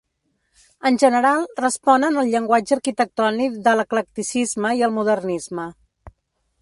En 0.89 0.95
general 1.03 1.43
responen 1.59 2.17
al 2.21 2.31
llenguatge 2.35 2.75
arquitectònic 2.77 3.61
de 3.69 3.75
l'eclecticisme 3.81 4.73
i 4.81 4.85
el 4.89 4.97
modernisme. 5.01 5.69